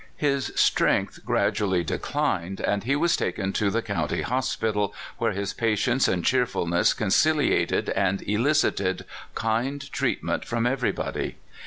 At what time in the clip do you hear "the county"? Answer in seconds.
3.69-4.23